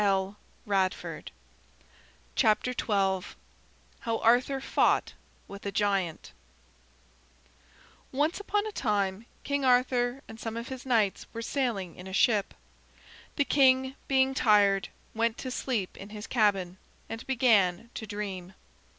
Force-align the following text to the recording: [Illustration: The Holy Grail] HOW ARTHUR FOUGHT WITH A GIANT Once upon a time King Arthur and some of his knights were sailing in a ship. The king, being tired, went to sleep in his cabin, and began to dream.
[Illustration: 0.01 1.25
The 2.35 2.41
Holy 2.41 2.75
Grail] 2.75 3.23
HOW 3.99 4.17
ARTHUR 4.17 4.59
FOUGHT 4.59 5.13
WITH 5.47 5.63
A 5.67 5.71
GIANT 5.71 6.31
Once 8.11 8.39
upon 8.39 8.65
a 8.65 8.71
time 8.71 9.27
King 9.43 9.63
Arthur 9.63 10.23
and 10.27 10.39
some 10.39 10.57
of 10.57 10.69
his 10.69 10.87
knights 10.87 11.27
were 11.33 11.43
sailing 11.43 11.95
in 11.97 12.07
a 12.07 12.13
ship. 12.13 12.55
The 13.35 13.45
king, 13.45 13.93
being 14.07 14.33
tired, 14.33 14.87
went 15.13 15.37
to 15.37 15.51
sleep 15.51 15.95
in 15.95 16.09
his 16.09 16.25
cabin, 16.25 16.79
and 17.07 17.27
began 17.27 17.91
to 17.93 18.07
dream. 18.07 18.55